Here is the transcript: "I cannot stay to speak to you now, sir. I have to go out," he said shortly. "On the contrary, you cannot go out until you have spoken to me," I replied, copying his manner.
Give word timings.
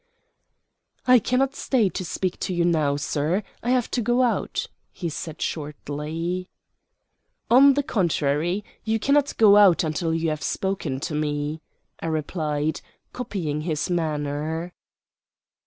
"I 1.05 1.19
cannot 1.19 1.53
stay 1.55 1.87
to 1.89 2.03
speak 2.03 2.39
to 2.39 2.55
you 2.55 2.65
now, 2.65 2.95
sir. 2.95 3.43
I 3.61 3.69
have 3.69 3.91
to 3.91 4.01
go 4.01 4.23
out," 4.23 4.67
he 4.91 5.09
said 5.09 5.43
shortly. 5.43 6.49
"On 7.51 7.75
the 7.75 7.83
contrary, 7.83 8.65
you 8.83 8.97
cannot 8.97 9.37
go 9.37 9.57
out 9.57 9.83
until 9.83 10.11
you 10.15 10.31
have 10.31 10.41
spoken 10.41 10.99
to 11.01 11.13
me," 11.13 11.61
I 11.99 12.07
replied, 12.07 12.81
copying 13.13 13.61
his 13.61 13.91
manner. 13.91 14.73